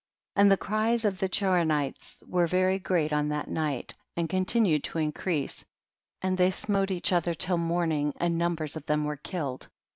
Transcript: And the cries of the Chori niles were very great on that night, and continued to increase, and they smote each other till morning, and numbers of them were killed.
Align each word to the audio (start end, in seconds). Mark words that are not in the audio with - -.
And 0.35 0.49
the 0.49 0.57
cries 0.57 1.05
of 1.05 1.19
the 1.19 1.29
Chori 1.29 1.63
niles 1.67 2.23
were 2.27 2.47
very 2.47 2.79
great 2.79 3.13
on 3.13 3.29
that 3.29 3.47
night, 3.51 3.93
and 4.17 4.27
continued 4.27 4.83
to 4.85 4.97
increase, 4.97 5.63
and 6.23 6.35
they 6.39 6.49
smote 6.49 6.89
each 6.89 7.13
other 7.13 7.35
till 7.35 7.59
morning, 7.59 8.15
and 8.17 8.35
numbers 8.35 8.75
of 8.75 8.87
them 8.87 9.05
were 9.05 9.17
killed. 9.17 9.69